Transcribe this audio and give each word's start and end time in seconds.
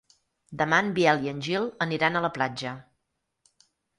Demà 0.61 0.77
en 0.83 0.87
Biel 0.95 1.21
i 1.27 1.33
en 1.33 1.43
Gil 1.49 1.69
aniran 1.87 2.17
a 2.17 2.23
la 2.27 2.33
platja. 2.39 2.75